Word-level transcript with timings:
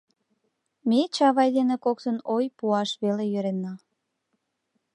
Ме 0.89 1.01
Чавай 1.15 1.49
дене 1.57 1.75
коктын 1.85 2.17
ой 2.35 2.45
пуаш 2.57 2.89
веле 3.01 3.25
йӧрена. 3.33 3.73